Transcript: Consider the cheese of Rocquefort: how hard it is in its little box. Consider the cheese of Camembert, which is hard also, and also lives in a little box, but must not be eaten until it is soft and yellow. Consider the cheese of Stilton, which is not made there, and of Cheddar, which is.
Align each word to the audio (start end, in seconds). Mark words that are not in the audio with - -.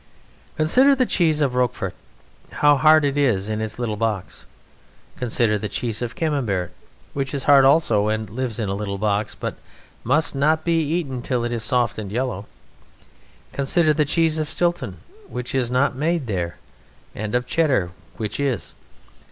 Consider 0.57 0.95
the 0.95 1.05
cheese 1.05 1.41
of 1.41 1.53
Rocquefort: 1.53 1.93
how 2.53 2.75
hard 2.75 3.05
it 3.05 3.19
is 3.19 3.47
in 3.47 3.61
its 3.61 3.77
little 3.77 3.97
box. 3.97 4.47
Consider 5.15 5.59
the 5.59 5.69
cheese 5.69 6.01
of 6.01 6.15
Camembert, 6.15 6.71
which 7.13 7.35
is 7.35 7.43
hard 7.43 7.65
also, 7.65 8.07
and 8.07 8.27
also 8.27 8.33
lives 8.33 8.57
in 8.57 8.67
a 8.67 8.73
little 8.73 8.97
box, 8.97 9.35
but 9.35 9.57
must 10.03 10.33
not 10.33 10.65
be 10.65 10.79
eaten 10.79 11.17
until 11.17 11.45
it 11.45 11.53
is 11.53 11.63
soft 11.63 11.99
and 11.99 12.11
yellow. 12.11 12.47
Consider 13.53 13.93
the 13.93 14.03
cheese 14.05 14.39
of 14.39 14.49
Stilton, 14.49 14.97
which 15.27 15.53
is 15.53 15.69
not 15.69 15.95
made 15.95 16.25
there, 16.25 16.57
and 17.13 17.35
of 17.35 17.45
Cheddar, 17.45 17.91
which 18.17 18.39
is. 18.39 18.73